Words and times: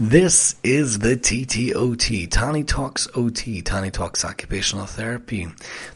This 0.00 0.56
is 0.64 0.98
the 0.98 1.16
TTOT, 1.16 2.28
Tani 2.28 2.64
Talks 2.64 3.06
OT, 3.14 3.62
Tani 3.62 3.92
Talks 3.92 4.24
Occupational 4.24 4.86
Therapy, 4.86 5.46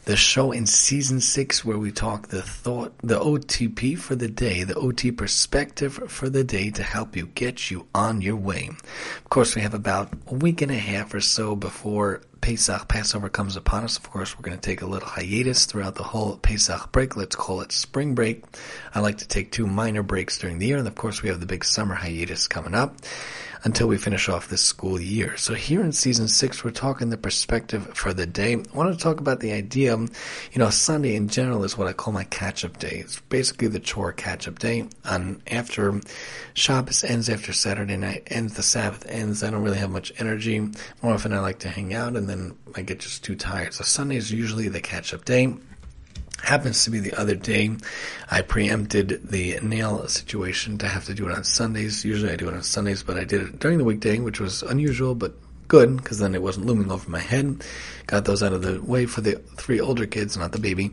the 0.05 0.15
show 0.15 0.53
in 0.53 0.67
season 0.67 1.19
six 1.19 1.65
where 1.65 1.77
we 1.77 1.91
talk 1.91 2.29
the 2.29 2.41
thought, 2.41 2.93
the 3.03 3.19
OTP 3.19 3.99
for 3.99 4.15
the 4.15 4.29
day, 4.29 4.63
the 4.63 4.75
OT 4.75 5.11
perspective 5.11 5.95
for 6.07 6.29
the 6.29 6.45
day 6.45 6.69
to 6.69 6.81
help 6.81 7.17
you 7.17 7.25
get 7.35 7.69
you 7.69 7.87
on 7.93 8.21
your 8.21 8.37
way. 8.37 8.69
Of 9.17 9.29
course, 9.29 9.53
we 9.53 9.63
have 9.63 9.73
about 9.73 10.13
a 10.27 10.33
week 10.33 10.61
and 10.61 10.71
a 10.71 10.79
half 10.79 11.13
or 11.13 11.19
so 11.19 11.57
before 11.57 12.21
Pesach, 12.41 12.87
Passover 12.87 13.29
comes 13.29 13.55
upon 13.55 13.83
us. 13.83 13.97
Of 13.97 14.09
course, 14.09 14.37
we're 14.37 14.43
going 14.43 14.57
to 14.57 14.61
take 14.61 14.81
a 14.81 14.85
little 14.85 15.07
hiatus 15.07 15.65
throughout 15.65 15.95
the 15.95 16.03
whole 16.03 16.37
Pesach 16.37 16.91
break. 16.91 17.15
Let's 17.15 17.35
call 17.35 17.61
it 17.61 17.71
spring 17.71 18.15
break. 18.15 18.43
I 18.95 18.99
like 18.99 19.17
to 19.19 19.27
take 19.27 19.51
two 19.51 19.67
minor 19.67 20.03
breaks 20.03 20.37
during 20.37 20.59
the 20.59 20.67
year. 20.67 20.77
And 20.77 20.87
of 20.87 20.95
course, 20.95 21.21
we 21.21 21.29
have 21.29 21.39
the 21.39 21.45
big 21.45 21.65
summer 21.65 21.95
hiatus 21.95 22.47
coming 22.47 22.73
up 22.75 22.95
until 23.65 23.89
we 23.89 23.97
finish 23.97 24.29
off 24.29 24.47
this 24.47 24.61
school 24.61 25.01
year. 25.01 25.35
So 25.35 25.53
here 25.53 25.81
in 25.81 25.91
season 25.91 26.29
six, 26.29 26.63
we're 26.63 26.71
talking 26.71 27.09
the 27.09 27.17
perspective 27.17 27.93
for 27.93 28.13
the 28.13 28.25
day. 28.25 28.53
I 28.53 28.77
want 28.77 28.93
to 28.93 29.03
talk 29.03 29.19
about 29.19 29.41
the 29.41 29.51
idea, 29.51 29.97
you 29.97 30.09
know, 30.55 30.69
Sunday 30.69 31.15
in 31.17 31.27
general 31.27 31.65
is 31.65 31.77
what 31.77 31.89
I 31.89 31.91
call 31.91 32.13
my 32.13 32.23
catch-up 32.23 32.79
day. 32.79 33.01
It's 33.03 33.19
basically 33.19 33.67
the 33.67 33.81
chore 33.81 34.13
catch-up 34.13 34.59
day. 34.59 34.87
And 35.03 35.41
after 35.51 35.99
Shabbos 36.53 37.03
ends, 37.03 37.27
after 37.27 37.51
Saturday 37.51 37.97
night 37.97 38.23
ends, 38.27 38.53
the 38.55 38.63
Sabbath 38.63 39.05
ends, 39.09 39.43
I 39.43 39.49
don't 39.49 39.63
really 39.63 39.77
have 39.77 39.91
much 39.91 40.13
energy. 40.19 40.61
More 41.01 41.13
often 41.13 41.33
I 41.33 41.39
like 41.39 41.59
to 41.59 41.69
hang 41.69 41.93
out 41.93 42.15
and 42.15 42.28
then 42.29 42.55
I 42.75 42.81
get 42.83 42.99
just 42.99 43.23
too 43.23 43.35
tired. 43.35 43.73
So 43.73 43.83
Sunday 43.83 44.15
is 44.15 44.31
usually 44.31 44.69
the 44.69 44.81
catch-up 44.81 45.25
day. 45.25 45.55
Happens 46.41 46.85
to 46.85 46.89
be 46.89 46.99
the 46.99 47.13
other 47.19 47.35
day, 47.35 47.71
I 48.31 48.41
preempted 48.41 49.27
the 49.29 49.59
nail 49.61 50.07
situation 50.07 50.77
to 50.77 50.87
have 50.87 51.03
to 51.05 51.13
do 51.13 51.27
it 51.27 51.35
on 51.35 51.43
Sundays. 51.43 52.05
Usually 52.05 52.31
I 52.31 52.37
do 52.37 52.47
it 52.47 52.53
on 52.53 52.63
Sundays, 52.63 53.03
but 53.03 53.17
I 53.17 53.25
did 53.25 53.41
it 53.41 53.59
during 53.59 53.77
the 53.77 53.83
weekday, 53.83 54.19
which 54.19 54.39
was 54.39 54.63
unusual, 54.63 55.15
but 55.15 55.33
good, 55.67 55.97
because 55.97 56.19
then 56.19 56.33
it 56.33 56.41
wasn't 56.41 56.65
looming 56.65 56.91
over 56.91 57.09
my 57.09 57.19
head. 57.19 57.61
Got 58.07 58.23
those 58.23 58.41
out 58.41 58.53
of 58.53 58.61
the 58.61 58.81
way 58.81 59.05
for 59.05 59.19
the 59.19 59.35
three 59.57 59.81
older 59.81 60.05
kids, 60.05 60.37
not 60.37 60.53
the 60.53 60.59
baby. 60.59 60.91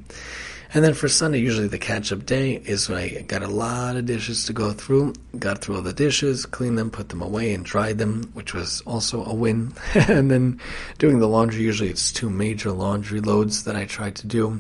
And 0.77 0.85
then 0.85 0.93
for 0.93 1.09
Sunday, 1.09 1.39
usually 1.39 1.69
the 1.69 1.79
catch 1.79 2.13
up 2.13 2.27
day 2.27 2.57
is 2.67 2.87
when 2.87 2.99
I 2.99 3.23
got 3.23 3.43
a 3.43 3.49
lot 3.49 3.97
of 3.97 4.05
dishes 4.05 4.45
to 4.45 4.53
go 4.53 4.73
through. 4.73 5.15
Got 5.39 5.63
through 5.63 5.77
all 5.77 5.81
the 5.81 5.95
dishes, 5.95 6.45
cleaned 6.45 6.77
them, 6.77 6.91
put 6.91 7.09
them 7.09 7.23
away, 7.23 7.55
and 7.55 7.65
dried 7.65 7.97
them, 7.97 8.29
which 8.35 8.53
was 8.53 8.83
also 8.83 9.25
a 9.25 9.33
win. 9.33 9.73
and 9.95 10.31
then 10.31 10.61
doing 10.99 11.19
the 11.19 11.29
laundry, 11.29 11.63
usually 11.63 11.89
it's 11.89 12.13
two 12.13 12.29
major 12.29 12.73
laundry 12.73 13.23
loads 13.23 13.65
that 13.65 13.75
I 13.75 13.87
try 13.87 14.11
to 14.11 14.27
do 14.27 14.59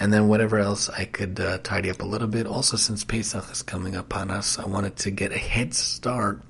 and 0.00 0.10
then 0.10 0.28
whatever 0.28 0.58
else 0.58 0.88
I 0.88 1.04
could 1.04 1.38
uh, 1.38 1.58
tidy 1.58 1.90
up 1.90 2.00
a 2.00 2.06
little 2.06 2.28
bit. 2.28 2.46
Also, 2.46 2.78
since 2.78 3.04
Pesach 3.04 3.50
is 3.52 3.62
coming 3.62 3.94
upon 3.94 4.30
us, 4.30 4.58
I 4.58 4.64
wanted 4.64 4.96
to 4.96 5.10
get 5.10 5.32
a 5.32 5.38
head 5.38 5.74
start 5.74 6.40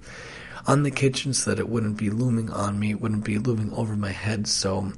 on 0.69 0.83
the 0.83 0.91
kitchen 0.91 1.33
so 1.33 1.51
that 1.51 1.59
it 1.59 1.69
wouldn't 1.69 1.97
be 1.97 2.11
looming 2.11 2.51
on 2.51 2.79
me, 2.79 2.91
it 2.91 3.01
wouldn't 3.01 3.25
be 3.25 3.39
looming 3.39 3.73
over 3.73 3.97
my 3.97 4.13
head. 4.13 4.47
So 4.47 4.93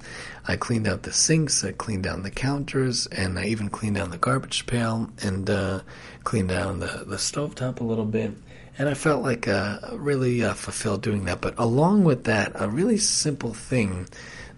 I 0.47 0.57
cleaned 0.57 0.89
out 0.89 1.05
the 1.05 1.13
sinks, 1.13 1.65
I 1.65 1.71
cleaned 1.71 2.03
down 2.03 2.25
the 2.25 2.31
counters, 2.31 3.07
and 3.07 3.39
I 3.39 3.45
even 3.45 3.71
cleaned 3.71 3.95
down 3.95 4.11
the 4.11 4.19
garbage 4.19 4.67
pail 4.67 5.09
and 5.23 5.49
uh, 5.49 5.83
cleaned 6.25 6.49
down 6.49 6.81
the, 6.81 7.05
the 7.07 7.17
stovetop 7.17 7.79
a 7.79 7.85
little 7.85 8.05
bit. 8.05 8.33
And 8.79 8.89
I 8.89 8.95
felt 8.95 9.23
like 9.23 9.47
uh, 9.47 9.79
really 9.93 10.43
uh, 10.43 10.55
fulfilled 10.55 11.03
doing 11.03 11.25
that. 11.27 11.41
But 11.41 11.55
along 11.57 12.03
with 12.03 12.25
that, 12.25 12.51
a 12.57 12.69
really 12.69 12.99
simple 12.99 13.55
thing 13.55 14.09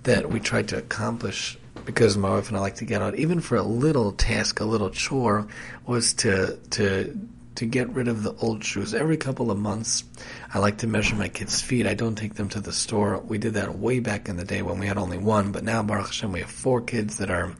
that 0.05 0.31
we 0.31 0.41
tried 0.41 0.69
to 0.69 0.79
accomplish 0.79 1.59
because 1.85 2.17
my 2.17 2.31
wife 2.31 2.49
and 2.49 2.57
I 2.57 2.61
like 2.61 2.77
to 2.77 2.85
get 2.87 3.03
out, 3.03 3.17
even 3.17 3.41
for 3.41 3.57
a 3.57 3.63
little 3.63 4.13
task, 4.13 4.61
a 4.61 4.65
little 4.65 4.91
chore, 4.91 5.47
was 5.87 6.15
to 6.15 6.57
to 6.71 7.29
to 7.57 7.67
get 7.67 7.89
rid 7.91 8.09
of 8.09 8.23
the 8.23 8.35
old 8.37 8.65
shoes. 8.65 8.95
Every 8.95 9.17
couple 9.17 9.51
of 9.51 9.59
months, 9.59 10.05
I 10.53 10.59
like 10.59 10.79
to 10.79 10.87
measure 10.87 11.15
my 11.15 11.29
kids' 11.29 11.61
feet. 11.61 11.87
I 11.87 11.95
don't 11.95 12.17
take 12.17 12.35
them 12.35 12.49
to 12.51 12.61
the 12.61 12.73
store. 12.73 13.19
We 13.21 13.39
did 13.39 13.55
that 13.55 13.79
way 13.79 14.01
back 14.01 14.29
in 14.29 14.37
the 14.37 14.45
day 14.45 14.63
when 14.63 14.79
we 14.79 14.87
had 14.87 14.99
only 14.99 15.19
one, 15.19 15.53
but 15.53 15.65
now 15.65 15.83
Baruch 15.83 16.07
Hashem 16.07 16.33
we 16.33 16.41
have 16.41 16.51
four 16.51 16.81
kids 16.81 17.19
that 17.19 17.31
are 17.31 17.55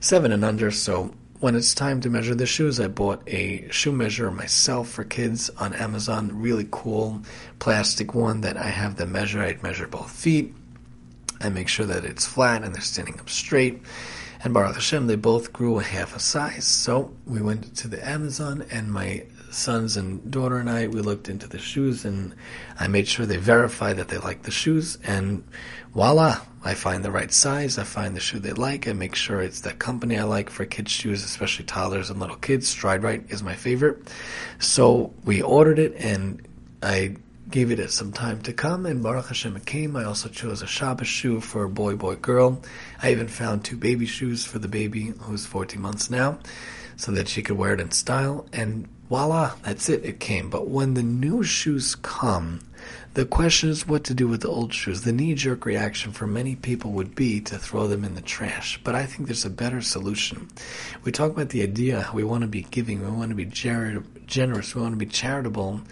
seven 0.00 0.32
and 0.32 0.44
under. 0.44 0.70
So 0.70 1.14
when 1.40 1.56
it's 1.56 1.74
time 1.74 2.00
to 2.02 2.10
measure 2.10 2.34
the 2.34 2.46
shoes, 2.46 2.78
I 2.78 2.88
bought 2.88 3.22
a 3.26 3.68
shoe 3.70 3.92
measure 3.92 4.30
myself 4.30 4.88
for 4.88 5.04
kids 5.04 5.50
on 5.58 5.72
Amazon. 5.74 6.40
Really 6.40 6.68
cool 6.70 7.22
plastic 7.58 8.14
one 8.14 8.42
that 8.42 8.56
I 8.56 8.68
have 8.68 8.96
the 8.96 9.06
measure. 9.06 9.42
I 9.42 9.58
measure 9.62 9.86
both 9.86 10.10
feet 10.10 10.54
I 11.44 11.48
make 11.48 11.68
sure 11.68 11.86
that 11.86 12.04
it's 12.04 12.26
flat 12.26 12.62
and 12.62 12.74
they're 12.74 12.82
standing 12.82 13.18
up 13.18 13.28
straight. 13.28 13.82
And 14.44 14.52
Baruch 14.52 14.74
Hashem, 14.74 15.06
they 15.06 15.14
both 15.14 15.52
grew 15.52 15.78
a 15.78 15.84
half 15.84 16.16
a 16.16 16.18
size. 16.18 16.66
So 16.66 17.14
we 17.26 17.40
went 17.40 17.76
to 17.76 17.88
the 17.88 18.04
Amazon, 18.06 18.64
and 18.72 18.92
my 18.92 19.24
sons 19.52 19.96
and 19.96 20.30
daughter 20.30 20.58
and 20.58 20.68
I, 20.68 20.88
we 20.88 21.00
looked 21.00 21.28
into 21.28 21.46
the 21.46 21.58
shoes, 21.58 22.04
and 22.04 22.34
I 22.78 22.88
made 22.88 23.06
sure 23.06 23.24
they 23.24 23.36
verified 23.36 23.98
that 23.98 24.08
they 24.08 24.18
like 24.18 24.42
the 24.42 24.50
shoes. 24.50 24.98
And 25.04 25.44
voila, 25.94 26.40
I 26.64 26.74
find 26.74 27.04
the 27.04 27.12
right 27.12 27.32
size. 27.32 27.78
I 27.78 27.84
find 27.84 28.16
the 28.16 28.20
shoe 28.20 28.40
they 28.40 28.52
like. 28.52 28.88
I 28.88 28.94
make 28.94 29.14
sure 29.14 29.40
it's 29.40 29.60
that 29.60 29.78
company 29.78 30.18
I 30.18 30.24
like 30.24 30.50
for 30.50 30.64
kids' 30.64 30.90
shoes, 30.90 31.24
especially 31.24 31.64
toddlers 31.64 32.10
and 32.10 32.18
little 32.18 32.36
kids. 32.36 32.68
Stride 32.68 33.04
Rite 33.04 33.30
is 33.30 33.44
my 33.44 33.54
favorite. 33.54 34.12
So 34.58 35.14
we 35.24 35.40
ordered 35.40 35.78
it, 35.78 35.94
and 35.96 36.46
I 36.82 37.16
gave 37.50 37.70
it 37.70 37.90
some 37.90 38.12
time 38.12 38.40
to 38.42 38.52
come, 38.52 38.86
and 38.86 39.02
Baruch 39.02 39.26
Hashem 39.26 39.56
it 39.56 39.66
came. 39.66 39.96
I 39.96 40.04
also 40.04 40.28
chose 40.28 40.62
a 40.62 40.66
Shabbos 40.66 41.08
shoe 41.08 41.40
for 41.40 41.64
a 41.64 41.68
boy, 41.68 41.96
boy, 41.96 42.16
girl. 42.16 42.62
I 43.02 43.10
even 43.10 43.28
found 43.28 43.64
two 43.64 43.76
baby 43.76 44.06
shoes 44.06 44.44
for 44.44 44.58
the 44.58 44.68
baby 44.68 45.12
who's 45.20 45.46
14 45.46 45.80
months 45.80 46.10
now, 46.10 46.38
so 46.96 47.12
that 47.12 47.28
she 47.28 47.42
could 47.42 47.58
wear 47.58 47.74
it 47.74 47.80
in 47.80 47.90
style. 47.90 48.46
And 48.52 48.88
voila, 49.08 49.54
that's 49.62 49.88
it, 49.88 50.04
it 50.04 50.20
came. 50.20 50.50
But 50.50 50.68
when 50.68 50.94
the 50.94 51.02
new 51.02 51.42
shoes 51.42 51.94
come, 51.94 52.60
the 53.14 53.26
question 53.26 53.68
is 53.68 53.86
what 53.86 54.04
to 54.04 54.14
do 54.14 54.26
with 54.26 54.40
the 54.40 54.48
old 54.48 54.72
shoes. 54.72 55.02
The 55.02 55.12
knee 55.12 55.34
jerk 55.34 55.66
reaction 55.66 56.12
for 56.12 56.26
many 56.26 56.56
people 56.56 56.92
would 56.92 57.14
be 57.14 57.42
to 57.42 57.58
throw 57.58 57.86
them 57.86 58.04
in 58.04 58.14
the 58.14 58.22
trash. 58.22 58.80
But 58.82 58.94
I 58.94 59.04
think 59.04 59.28
there's 59.28 59.44
a 59.44 59.50
better 59.50 59.82
solution. 59.82 60.48
We 61.04 61.12
talk 61.12 61.30
about 61.30 61.50
the 61.50 61.62
idea 61.62 62.00
how 62.00 62.14
we 62.14 62.24
want 62.24 62.40
to 62.40 62.48
be 62.48 62.62
giving, 62.62 63.04
we 63.04 63.10
want 63.10 63.28
to 63.28 63.34
be 63.34 63.44
generous, 63.44 64.74
we 64.74 64.80
want 64.80 64.94
to 64.94 64.96
be 64.96 65.04
charitable. 65.04 65.82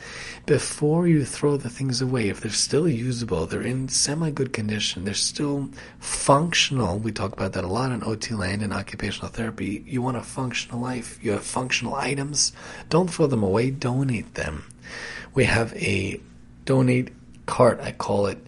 Before 0.47 1.07
you 1.07 1.27
throw 1.27 1.59
the 1.59 1.69
things 1.69 2.01
away, 2.01 2.31
if 2.31 2.41
they're 2.41 2.51
still 2.51 2.89
usable, 2.89 3.45
they're 3.45 3.61
in 3.61 3.89
semi 3.89 4.31
good 4.31 4.55
condition, 4.55 5.05
they're 5.05 5.13
still 5.13 5.69
functional. 5.99 6.99
We 6.99 7.13
talk 7.13 7.35
about 7.35 7.53
that 7.53 7.65
a 7.65 7.69
lot 7.69 7.93
in 7.93 8.03
OT 8.03 8.35
land 8.35 8.63
and 8.63 8.73
occupational 8.73 9.29
therapy. 9.29 9.85
You 9.87 10.01
want 10.01 10.17
a 10.17 10.23
functional 10.23 10.81
life, 10.81 11.19
you 11.23 11.33
have 11.33 11.45
functional 11.45 11.97
items. 11.97 12.55
Don't 12.89 13.11
throw 13.11 13.27
them 13.27 13.43
away, 13.43 13.71
donate 13.71 14.37
them. 14.37 14.65
We 15.35 15.45
have 15.45 15.75
a 15.75 16.19
donate 16.71 17.11
cart. 17.47 17.81
I 17.83 17.91
call 17.91 18.27
it. 18.27 18.39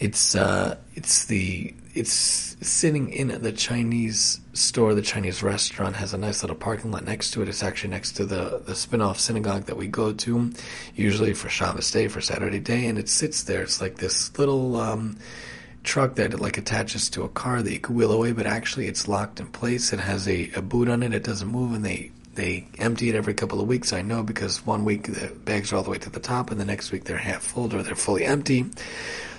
It's 0.00 0.34
uh, 0.34 0.76
it's 0.96 1.26
the 1.26 1.72
it's 1.94 2.12
sitting 2.60 3.12
in 3.12 3.28
the 3.28 3.52
Chinese 3.52 4.40
store. 4.52 4.94
The 4.94 5.08
Chinese 5.14 5.44
restaurant 5.44 5.94
has 5.94 6.12
a 6.12 6.18
nice 6.18 6.42
little 6.42 6.56
parking 6.56 6.90
lot 6.90 7.04
next 7.04 7.30
to 7.32 7.42
it. 7.42 7.48
It's 7.48 7.62
actually 7.62 7.90
next 7.90 8.12
to 8.18 8.24
the 8.26 8.62
the 8.66 8.74
spin-off 8.74 9.20
synagogue 9.20 9.66
that 9.66 9.76
we 9.76 9.86
go 9.86 10.12
to, 10.12 10.50
usually 10.96 11.34
for 11.34 11.48
Shabbos 11.48 11.88
day, 11.92 12.08
for 12.08 12.20
Saturday 12.20 12.58
day, 12.58 12.86
and 12.88 12.98
it 12.98 13.08
sits 13.08 13.44
there. 13.44 13.62
It's 13.62 13.80
like 13.80 13.96
this 13.96 14.36
little. 14.38 14.76
Um, 14.76 15.18
truck 15.84 16.14
that 16.14 16.38
like 16.38 16.58
attaches 16.58 17.10
to 17.10 17.24
a 17.24 17.28
car 17.28 17.60
that 17.60 17.72
you 17.72 17.80
can 17.80 17.96
wheel 17.96 18.12
away, 18.12 18.30
but 18.30 18.46
actually 18.46 18.86
it's 18.86 19.08
locked 19.08 19.40
in 19.40 19.48
place. 19.48 19.92
It 19.92 19.98
has 19.98 20.28
a, 20.28 20.48
a 20.54 20.62
boot 20.62 20.88
on 20.88 21.02
it. 21.02 21.12
It 21.12 21.24
doesn't 21.24 21.48
move, 21.48 21.74
and 21.74 21.84
they 21.84 22.12
they 22.34 22.66
empty 22.78 23.08
it 23.08 23.14
every 23.14 23.34
couple 23.34 23.60
of 23.60 23.68
weeks. 23.68 23.92
I 23.92 24.02
know 24.02 24.22
because 24.22 24.64
one 24.64 24.84
week 24.84 25.04
the 25.04 25.28
bags 25.44 25.72
are 25.72 25.76
all 25.76 25.82
the 25.82 25.90
way 25.90 25.98
to 25.98 26.10
the 26.10 26.20
top, 26.20 26.50
and 26.50 26.60
the 26.60 26.64
next 26.64 26.92
week 26.92 27.04
they're 27.04 27.18
half 27.18 27.42
full 27.42 27.74
or 27.74 27.82
they're 27.82 27.94
fully 27.94 28.24
empty. 28.24 28.66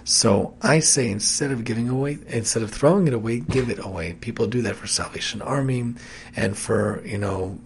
So 0.05 0.55
I 0.61 0.79
say 0.79 1.09
instead 1.09 1.51
of 1.51 1.63
giving 1.63 1.87
away, 1.89 2.17
instead 2.27 2.61
of 2.61 2.71
throwing 2.71 3.07
it 3.07 3.13
away, 3.13 3.39
give 3.39 3.69
it 3.69 3.83
away. 3.83 4.13
People 4.13 4.47
do 4.47 4.61
that 4.63 4.75
for 4.75 4.87
Salvation 4.87 5.41
Army 5.41 5.95
and 6.35 6.57
for 6.57 7.01
you 7.05 7.17
know 7.17 7.59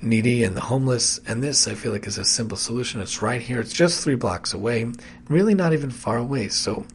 needy 0.00 0.44
and 0.44 0.56
the 0.56 0.60
homeless. 0.60 1.18
And 1.26 1.42
this 1.42 1.66
I 1.66 1.74
feel 1.74 1.92
like 1.92 2.06
is 2.06 2.18
a 2.18 2.24
simple 2.24 2.56
solution. 2.56 3.00
It's 3.00 3.20
right 3.20 3.42
here. 3.42 3.60
It's 3.60 3.72
just 3.72 4.02
three 4.02 4.14
blocks 4.14 4.54
away. 4.54 4.92
Really 5.28 5.54
not 5.54 5.72
even 5.72 5.90
far 5.90 6.18
away. 6.18 6.48
So 6.48 6.86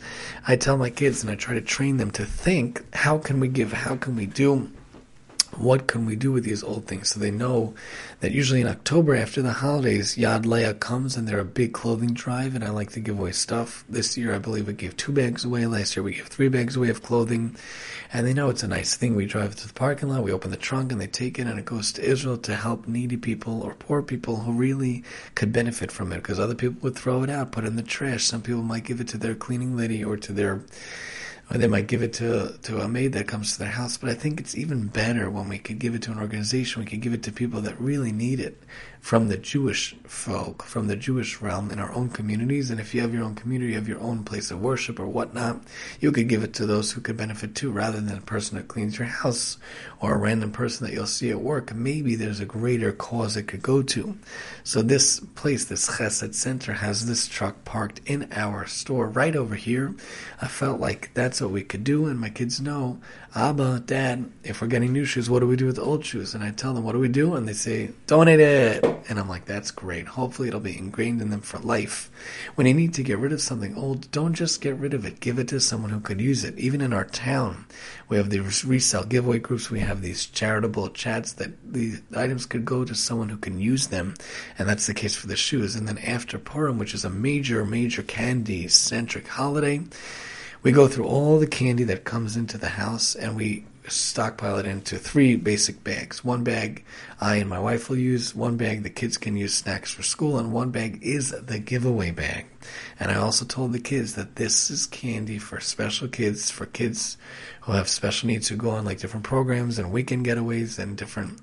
I 0.47 0.55
tell 0.55 0.77
my 0.77 0.89
kids 0.89 1.21
and 1.21 1.29
I 1.29 1.35
try 1.35 1.55
to 1.55 1.61
train 1.61 1.97
them 1.97 2.11
to 2.11 2.25
think: 2.25 2.81
How 2.95 3.17
can 3.17 3.39
we 3.39 3.49
give? 3.49 3.73
How 3.73 3.97
can 3.97 4.15
we 4.15 4.25
do? 4.25 4.71
What 5.57 5.87
can 5.87 6.05
we 6.05 6.15
do 6.15 6.31
with 6.31 6.43
these 6.43 6.63
old 6.63 6.87
things? 6.87 7.09
So 7.09 7.19
they 7.19 7.31
know 7.31 7.73
that 8.19 8.31
usually 8.31 8.61
in 8.61 8.67
October 8.67 9.15
after 9.15 9.41
the 9.41 9.53
holidays, 9.53 10.15
Yad 10.15 10.45
Leah 10.45 10.73
comes 10.73 11.15
and 11.15 11.27
they're 11.27 11.39
a 11.39 11.45
big 11.45 11.73
clothing 11.73 12.13
drive, 12.13 12.55
and 12.55 12.63
I 12.63 12.69
like 12.69 12.91
to 12.91 12.99
give 12.99 13.19
away 13.19 13.31
stuff. 13.31 13.83
This 13.89 14.17
year, 14.17 14.33
I 14.33 14.39
believe 14.39 14.67
we 14.67 14.73
gave 14.73 14.97
two 14.97 15.11
bags 15.11 15.45
away. 15.45 15.65
Last 15.65 15.95
year, 15.95 16.03
we 16.03 16.13
gave 16.13 16.27
three 16.27 16.49
bags 16.49 16.75
away 16.75 16.89
of 16.89 17.03
clothing, 17.03 17.55
and 18.11 18.25
they 18.25 18.33
know 18.33 18.49
it's 18.49 18.63
a 18.63 18.67
nice 18.67 18.95
thing. 18.95 19.15
We 19.15 19.25
drive 19.25 19.55
to 19.55 19.67
the 19.67 19.73
parking 19.73 20.09
lot, 20.09 20.23
we 20.23 20.31
open 20.31 20.51
the 20.51 20.57
trunk, 20.57 20.91
and 20.91 20.99
they 20.99 21.07
take 21.07 21.39
it, 21.39 21.47
and 21.47 21.59
it 21.59 21.65
goes 21.65 21.91
to 21.93 22.03
Israel 22.03 22.37
to 22.37 22.55
help 22.55 22.87
needy 22.87 23.17
people 23.17 23.61
or 23.61 23.75
poor 23.75 24.01
people 24.01 24.37
who 24.37 24.53
really 24.53 25.03
could 25.35 25.51
benefit 25.53 25.91
from 25.91 26.11
it. 26.11 26.17
Because 26.17 26.39
other 26.39 26.55
people 26.55 26.77
would 26.81 26.95
throw 26.95 27.23
it 27.23 27.29
out, 27.29 27.51
put 27.51 27.63
it 27.63 27.67
in 27.67 27.75
the 27.75 27.83
trash. 27.83 28.23
Some 28.23 28.41
people 28.41 28.63
might 28.63 28.85
give 28.85 29.01
it 29.01 29.07
to 29.09 29.17
their 29.17 29.35
cleaning 29.35 29.75
lady 29.77 30.03
or 30.03 30.17
to 30.17 30.33
their 30.33 30.61
or 31.49 31.57
they 31.57 31.67
might 31.67 31.87
give 31.87 32.01
it 32.01 32.13
to 32.13 32.57
to 32.63 32.79
a 32.81 32.87
maid 32.87 33.13
that 33.13 33.27
comes 33.27 33.53
to 33.53 33.59
their 33.59 33.67
house. 33.69 33.97
But 33.97 34.09
I 34.09 34.13
think 34.13 34.39
it's 34.39 34.55
even 34.55 34.87
better 34.87 35.29
when 35.29 35.49
we 35.49 35.59
could 35.59 35.79
give 35.79 35.95
it 35.95 36.01
to 36.03 36.11
an 36.11 36.19
organization. 36.19 36.81
We 36.81 36.85
could 36.85 37.01
give 37.01 37.13
it 37.13 37.23
to 37.23 37.31
people 37.31 37.61
that 37.61 37.79
really 37.79 38.11
need 38.11 38.39
it. 38.39 38.61
From 39.03 39.27
the 39.27 39.35
Jewish 39.35 39.93
folk, 40.05 40.63
from 40.63 40.87
the 40.87 40.95
Jewish 40.95 41.41
realm 41.41 41.71
in 41.71 41.77
our 41.77 41.91
own 41.91 42.07
communities. 42.07 42.71
And 42.71 42.79
if 42.79 42.95
you 42.95 43.01
have 43.01 43.13
your 43.13 43.25
own 43.25 43.35
community, 43.35 43.71
you 43.71 43.77
have 43.77 43.89
your 43.89 43.99
own 43.99 44.23
place 44.23 44.49
of 44.49 44.61
worship 44.61 44.97
or 44.97 45.05
whatnot, 45.05 45.59
you 45.99 46.13
could 46.13 46.29
give 46.29 46.41
it 46.41 46.53
to 46.53 46.65
those 46.65 46.93
who 46.93 47.01
could 47.01 47.17
benefit 47.17 47.53
too, 47.53 47.69
rather 47.69 47.99
than 47.99 48.17
a 48.17 48.21
person 48.21 48.55
that 48.55 48.69
cleans 48.69 48.97
your 48.97 49.09
house 49.09 49.57
or 49.99 50.15
a 50.15 50.17
random 50.17 50.53
person 50.53 50.87
that 50.87 50.93
you'll 50.93 51.05
see 51.05 51.29
at 51.29 51.41
work. 51.41 51.75
Maybe 51.75 52.15
there's 52.15 52.39
a 52.39 52.45
greater 52.45 52.93
cause 52.93 53.35
it 53.35 53.43
could 53.43 53.61
go 53.61 53.83
to. 53.83 54.17
So 54.63 54.81
this 54.81 55.19
place, 55.19 55.65
this 55.65 55.97
Chesed 55.97 56.33
Center, 56.33 56.71
has 56.71 57.05
this 57.05 57.27
truck 57.27 57.65
parked 57.65 57.99
in 58.05 58.29
our 58.31 58.65
store 58.67 59.09
right 59.09 59.35
over 59.35 59.55
here. 59.55 59.93
I 60.41 60.47
felt 60.47 60.79
like 60.79 61.13
that's 61.13 61.41
what 61.41 61.51
we 61.51 61.63
could 61.63 61.83
do, 61.83 62.05
and 62.05 62.17
my 62.17 62.29
kids 62.29 62.61
know, 62.61 63.01
Abba, 63.35 63.83
Dad, 63.85 64.31
if 64.45 64.61
we're 64.61 64.67
getting 64.67 64.93
new 64.93 65.03
shoes, 65.03 65.29
what 65.29 65.39
do 65.39 65.47
we 65.47 65.57
do 65.57 65.65
with 65.65 65.75
the 65.75 65.81
old 65.81 66.05
shoes? 66.05 66.35
And 66.35 66.43
I 66.43 66.51
tell 66.51 66.73
them, 66.73 66.85
what 66.85 66.93
do 66.93 66.99
we 66.99 67.09
do? 67.09 67.33
And 67.35 67.47
they 67.47 67.53
say, 67.53 67.89
donate 68.07 68.39
it. 68.39 68.92
And 69.09 69.19
I'm 69.19 69.29
like, 69.29 69.45
that's 69.45 69.71
great. 69.71 70.07
Hopefully 70.07 70.47
it'll 70.47 70.59
be 70.59 70.77
ingrained 70.77 71.21
in 71.21 71.29
them 71.29 71.41
for 71.41 71.59
life. 71.59 72.09
When 72.55 72.67
you 72.67 72.73
need 72.73 72.93
to 72.95 73.03
get 73.03 73.17
rid 73.17 73.33
of 73.33 73.41
something 73.41 73.75
old, 73.75 74.09
don't 74.11 74.33
just 74.33 74.61
get 74.61 74.75
rid 74.75 74.93
of 74.93 75.05
it. 75.05 75.19
Give 75.19 75.39
it 75.39 75.47
to 75.49 75.59
someone 75.59 75.91
who 75.91 75.99
could 75.99 76.21
use 76.21 76.43
it. 76.43 76.57
Even 76.57 76.81
in 76.81 76.93
our 76.93 77.05
town, 77.05 77.65
we 78.09 78.17
have 78.17 78.29
these 78.29 78.63
resale 78.63 79.03
giveaway 79.03 79.39
groups. 79.39 79.69
We 79.69 79.79
have 79.79 80.01
these 80.01 80.25
charitable 80.25 80.89
chats 80.89 81.33
that 81.33 81.51
the 81.73 82.01
items 82.15 82.45
could 82.45 82.65
go 82.65 82.85
to 82.85 82.95
someone 82.95 83.29
who 83.29 83.37
can 83.37 83.59
use 83.59 83.87
them. 83.87 84.15
And 84.57 84.67
that's 84.67 84.87
the 84.87 84.93
case 84.93 85.15
for 85.15 85.27
the 85.27 85.35
shoes. 85.35 85.75
And 85.75 85.87
then 85.87 85.97
after 85.99 86.37
Purim, 86.37 86.77
which 86.77 86.93
is 86.93 87.05
a 87.05 87.09
major, 87.09 87.65
major 87.65 88.03
candy 88.03 88.67
centric 88.67 89.27
holiday, 89.27 89.81
we 90.61 90.71
go 90.71 90.87
through 90.87 91.05
all 91.05 91.39
the 91.39 91.47
candy 91.47 91.83
that 91.83 92.05
comes 92.05 92.37
into 92.37 92.57
the 92.57 92.69
house 92.69 93.15
and 93.15 93.35
we 93.35 93.65
stockpile 93.87 94.57
it 94.57 94.65
into 94.65 94.97
three 94.97 95.35
basic 95.35 95.83
bags. 95.83 96.23
One 96.23 96.43
bag 96.43 96.83
I 97.19 97.37
and 97.37 97.49
my 97.49 97.59
wife 97.59 97.89
will 97.89 97.97
use, 97.97 98.35
one 98.35 98.57
bag 98.57 98.83
the 98.83 98.89
kids 98.89 99.17
can 99.17 99.37
use 99.37 99.53
snacks 99.53 99.91
for 99.91 100.03
school, 100.03 100.37
and 100.37 100.51
one 100.51 100.71
bag 100.71 100.99
is 101.01 101.31
the 101.31 101.59
giveaway 101.59 102.11
bag. 102.11 102.45
And 102.99 103.11
I 103.11 103.15
also 103.15 103.45
told 103.45 103.73
the 103.73 103.79
kids 103.79 104.15
that 104.15 104.35
this 104.35 104.69
is 104.69 104.87
candy 104.87 105.37
for 105.37 105.59
special 105.59 106.07
kids, 106.07 106.49
for 106.49 106.65
kids 106.65 107.17
who 107.61 107.71
have 107.73 107.87
special 107.87 108.27
needs 108.27 108.47
who 108.49 108.55
go 108.55 108.71
on 108.71 108.85
like 108.85 108.99
different 108.99 109.25
programs 109.25 109.79
and 109.79 109.91
weekend 109.91 110.25
getaways 110.25 110.79
and 110.79 110.97
different 110.97 111.39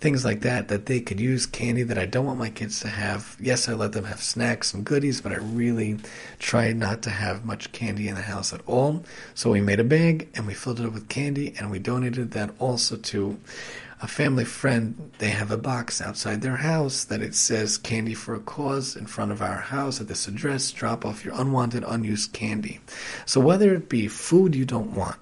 things 0.00 0.24
like 0.24 0.40
that, 0.40 0.68
that 0.68 0.86
they 0.86 1.00
could 1.00 1.18
use 1.18 1.46
candy 1.46 1.82
that 1.82 1.98
I 1.98 2.06
don't 2.06 2.26
want 2.26 2.38
my 2.38 2.50
kids 2.50 2.80
to 2.80 2.88
have. 2.88 3.36
Yes, 3.40 3.68
I 3.68 3.72
let 3.72 3.92
them 3.92 4.04
have 4.04 4.22
snacks 4.22 4.74
and 4.74 4.84
goodies, 4.84 5.20
but 5.20 5.32
I 5.32 5.36
really 5.36 5.98
try 6.38 6.72
not 6.72 7.02
to 7.02 7.10
have 7.10 7.44
much 7.44 7.72
candy 7.72 8.08
in 8.08 8.14
the 8.14 8.22
house 8.22 8.52
at 8.52 8.60
all. 8.66 9.04
So 9.34 9.50
we 9.50 9.60
made 9.60 9.80
a 9.80 9.84
bag 9.84 10.28
and 10.34 10.46
we 10.46 10.54
filled 10.54 10.80
it 10.80 10.86
up 10.86 10.92
with 10.92 11.08
candy 11.08 11.54
and 11.58 11.70
we 11.70 11.78
donated 11.84 12.32
that 12.32 12.50
also 12.58 12.96
to 12.96 13.38
a 14.02 14.08
family 14.08 14.44
friend, 14.44 15.12
they 15.18 15.30
have 15.30 15.50
a 15.50 15.56
box 15.56 16.00
outside 16.00 16.42
their 16.42 16.56
house 16.56 17.04
that 17.04 17.22
it 17.22 17.34
says 17.34 17.78
candy 17.78 18.12
for 18.12 18.34
a 18.34 18.40
cause 18.40 18.96
in 18.96 19.06
front 19.06 19.32
of 19.32 19.40
our 19.40 19.56
house 19.56 20.00
at 20.00 20.08
this 20.08 20.26
address. 20.26 20.72
Drop 20.72 21.06
off 21.06 21.24
your 21.24 21.34
unwanted, 21.40 21.84
unused 21.86 22.32
candy. 22.32 22.80
So 23.24 23.40
whether 23.40 23.72
it 23.72 23.88
be 23.88 24.08
food 24.08 24.54
you 24.54 24.64
don't 24.64 24.94
want, 24.94 25.16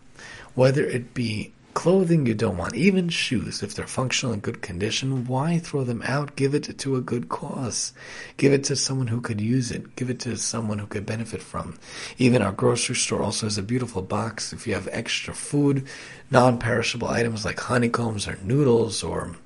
whether 0.54 0.84
it 0.84 1.14
be 1.14 1.52
clothing 1.74 2.26
you 2.26 2.34
don't 2.34 2.56
want, 2.56 2.74
even 2.74 3.08
shoes, 3.08 3.62
if 3.62 3.74
they're 3.74 3.86
functional 3.86 4.32
and 4.32 4.42
good 4.42 4.62
condition, 4.62 5.26
why 5.26 5.58
throw 5.58 5.84
them 5.84 6.02
out? 6.04 6.36
Give 6.36 6.54
it 6.54 6.78
to 6.78 6.96
a 6.96 7.00
good 7.00 7.28
cause. 7.28 7.92
Give 8.36 8.52
it 8.52 8.64
to 8.64 8.76
someone 8.76 9.08
who 9.08 9.20
could 9.20 9.40
use 9.40 9.70
it. 9.70 9.96
Give 9.96 10.10
it 10.10 10.20
to 10.20 10.36
someone 10.36 10.78
who 10.78 10.86
could 10.86 11.06
benefit 11.06 11.42
from. 11.42 11.78
Even 12.19 12.42
our 12.42 12.52
grocery 12.52 12.96
store 12.96 13.22
also 13.22 13.46
has 13.46 13.58
a 13.58 13.62
beautiful 13.62 14.02
box. 14.02 14.52
If 14.52 14.66
you 14.66 14.74
have 14.74 14.88
extra 14.92 15.34
food, 15.34 15.86
non-perishable 16.30 17.08
items 17.08 17.44
like 17.44 17.60
honeycombs 17.60 18.28
or 18.28 18.38
noodles 18.42 19.02
or 19.02 19.36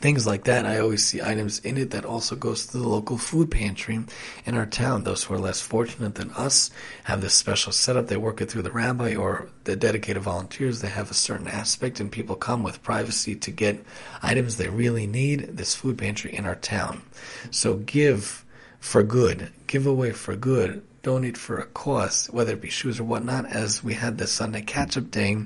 things 0.00 0.26
like 0.26 0.44
that. 0.44 0.66
I 0.66 0.78
always 0.78 1.04
see 1.04 1.20
items 1.22 1.58
in 1.60 1.76
it 1.76 1.90
that 1.90 2.04
also 2.04 2.34
goes 2.34 2.66
to 2.66 2.78
the 2.78 2.88
local 2.88 3.18
food 3.18 3.50
pantry 3.50 4.00
in 4.46 4.54
our 4.54 4.66
town. 4.66 5.04
Those 5.04 5.24
who 5.24 5.34
are 5.34 5.38
less 5.38 5.60
fortunate 5.60 6.14
than 6.14 6.30
us 6.32 6.70
have 7.04 7.20
this 7.20 7.34
special 7.34 7.72
setup. 7.72 8.06
They 8.06 8.16
work 8.16 8.40
it 8.40 8.50
through 8.50 8.62
the 8.62 8.70
rabbi 8.70 9.14
or 9.14 9.48
the 9.64 9.76
dedicated 9.76 10.22
volunteers. 10.22 10.80
They 10.80 10.88
have 10.88 11.10
a 11.10 11.14
certain 11.14 11.48
aspect, 11.48 12.00
and 12.00 12.10
people 12.10 12.36
come 12.36 12.62
with 12.62 12.82
privacy 12.82 13.34
to 13.36 13.50
get 13.50 13.84
items 14.22 14.56
they 14.56 14.68
really 14.68 15.06
need. 15.06 15.56
This 15.56 15.74
food 15.74 15.98
pantry 15.98 16.34
in 16.34 16.46
our 16.46 16.56
town. 16.56 17.02
So 17.50 17.74
give 17.74 18.44
for 18.78 19.02
good, 19.02 19.52
give 19.66 19.86
away 19.86 20.12
for 20.12 20.34
good 20.34 20.82
donate 21.02 21.36
for 21.36 21.58
a 21.58 21.66
cause, 21.66 22.26
whether 22.26 22.52
it 22.52 22.60
be 22.60 22.68
shoes 22.68 23.00
or 23.00 23.04
whatnot, 23.04 23.46
as 23.46 23.82
we 23.82 23.94
had 23.94 24.18
this 24.18 24.32
Sunday 24.32 24.62
catch 24.62 24.96
up 24.96 25.10
day. 25.10 25.36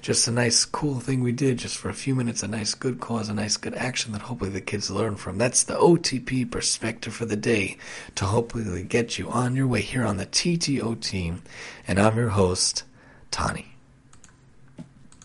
Just 0.00 0.28
a 0.28 0.30
nice, 0.30 0.64
cool 0.64 1.00
thing 1.00 1.22
we 1.22 1.32
did 1.32 1.58
just 1.58 1.76
for 1.76 1.88
a 1.88 1.94
few 1.94 2.14
minutes, 2.14 2.42
a 2.42 2.48
nice 2.48 2.74
good 2.74 3.00
cause, 3.00 3.28
a 3.28 3.34
nice 3.34 3.56
good 3.56 3.74
action 3.74 4.12
that 4.12 4.22
hopefully 4.22 4.50
the 4.50 4.60
kids 4.60 4.90
learn 4.90 5.16
from. 5.16 5.38
That's 5.38 5.64
the 5.64 5.74
OTP 5.74 6.50
perspective 6.50 7.14
for 7.14 7.26
the 7.26 7.36
day 7.36 7.76
to 8.14 8.24
hopefully 8.24 8.82
get 8.82 9.18
you 9.18 9.28
on 9.30 9.56
your 9.56 9.66
way 9.66 9.82
here 9.82 10.04
on 10.04 10.16
the 10.16 10.26
TTOT. 10.26 11.40
And 11.86 11.98
I'm 11.98 12.16
your 12.16 12.30
host, 12.30 12.84
Tani. 13.30 13.71